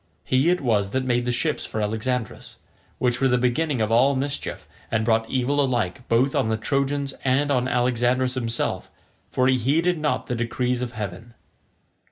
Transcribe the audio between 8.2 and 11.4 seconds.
himself; for he heeded not the decrees of heaven.